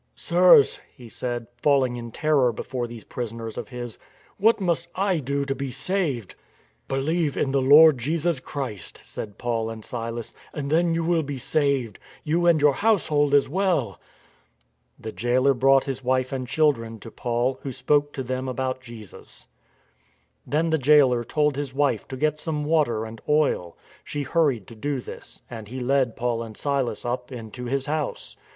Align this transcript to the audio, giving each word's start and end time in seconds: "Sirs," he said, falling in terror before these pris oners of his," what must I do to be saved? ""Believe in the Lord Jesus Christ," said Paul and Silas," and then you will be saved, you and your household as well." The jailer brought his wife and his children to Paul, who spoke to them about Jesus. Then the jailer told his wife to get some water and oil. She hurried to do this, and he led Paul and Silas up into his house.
"Sirs," 0.15 0.79
he 0.97 1.07
said, 1.07 1.45
falling 1.61 1.95
in 1.95 2.09
terror 2.09 2.51
before 2.51 2.87
these 2.87 3.03
pris 3.03 3.31
oners 3.31 3.55
of 3.55 3.69
his," 3.69 3.99
what 4.39 4.59
must 4.59 4.87
I 4.95 5.19
do 5.19 5.45
to 5.45 5.53
be 5.53 5.69
saved? 5.69 6.33
""Believe 6.87 7.37
in 7.37 7.51
the 7.51 7.61
Lord 7.61 7.99
Jesus 7.99 8.39
Christ," 8.39 9.03
said 9.05 9.37
Paul 9.37 9.69
and 9.69 9.85
Silas," 9.85 10.33
and 10.55 10.71
then 10.71 10.95
you 10.95 11.03
will 11.03 11.21
be 11.21 11.37
saved, 11.37 11.99
you 12.23 12.47
and 12.47 12.59
your 12.59 12.73
household 12.73 13.35
as 13.35 13.47
well." 13.47 14.01
The 14.97 15.11
jailer 15.11 15.53
brought 15.53 15.83
his 15.83 16.03
wife 16.03 16.31
and 16.31 16.47
his 16.47 16.55
children 16.55 16.97
to 17.01 17.11
Paul, 17.11 17.59
who 17.61 17.71
spoke 17.71 18.11
to 18.13 18.23
them 18.23 18.47
about 18.47 18.81
Jesus. 18.81 19.47
Then 20.47 20.71
the 20.71 20.79
jailer 20.79 21.23
told 21.23 21.55
his 21.55 21.75
wife 21.75 22.07
to 22.07 22.17
get 22.17 22.39
some 22.39 22.65
water 22.65 23.05
and 23.05 23.21
oil. 23.29 23.77
She 24.03 24.23
hurried 24.23 24.65
to 24.65 24.75
do 24.75 24.99
this, 24.99 25.43
and 25.47 25.67
he 25.67 25.79
led 25.79 26.15
Paul 26.17 26.41
and 26.41 26.57
Silas 26.57 27.05
up 27.05 27.31
into 27.31 27.65
his 27.65 27.85
house. 27.85 28.35